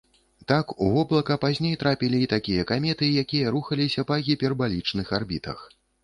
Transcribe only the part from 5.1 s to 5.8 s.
арбітах.